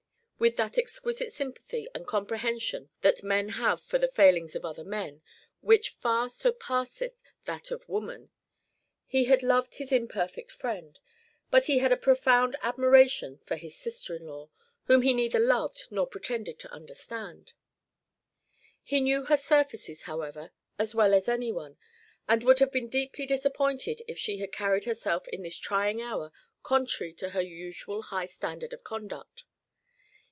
With 0.43 0.55
that 0.55 0.79
exquisite 0.79 1.31
sympathy 1.31 1.87
and 1.93 2.07
comprehension 2.07 2.89
that 3.01 3.21
men 3.21 3.49
have 3.49 3.79
for 3.79 3.99
the 3.99 4.07
failings 4.07 4.55
of 4.55 4.65
other 4.65 4.83
men, 4.83 5.21
which 5.59 5.91
far 5.91 6.29
surpasseth 6.31 7.21
that 7.45 7.69
of 7.69 7.87
woman, 7.87 8.31
he 9.05 9.25
had 9.25 9.43
loved 9.43 9.75
his 9.75 9.91
imperfect 9.91 10.49
friend, 10.49 10.97
but 11.51 11.65
he 11.65 11.77
had 11.77 11.91
a 11.91 11.95
profound 11.95 12.55
admiration 12.63 13.39
for 13.45 13.55
his 13.55 13.75
sister 13.77 14.15
in 14.15 14.25
law, 14.25 14.49
whom 14.85 15.03
he 15.03 15.13
neither 15.13 15.37
loved 15.37 15.83
nor 15.91 16.07
pretended 16.07 16.57
to 16.61 16.71
understand. 16.73 17.53
He 18.81 18.99
knew 18.99 19.25
her 19.25 19.37
surfaces, 19.37 20.01
however, 20.01 20.49
as 20.79 20.95
well 20.95 21.13
as 21.13 21.29
any 21.29 21.51
one, 21.51 21.77
and 22.27 22.41
would 22.43 22.57
have 22.57 22.71
been 22.71 22.89
deeply 22.89 23.27
disappointed 23.27 24.01
if 24.07 24.17
she 24.17 24.39
had 24.39 24.51
carried 24.51 24.85
herself 24.85 25.27
in 25.27 25.43
this 25.43 25.59
trying 25.59 26.01
hour 26.01 26.31
contrary 26.63 27.13
to 27.13 27.29
her 27.29 27.43
usual 27.43 28.01
high 28.01 28.25
standard 28.25 28.73
of 28.73 28.83
conduct. 28.83 29.45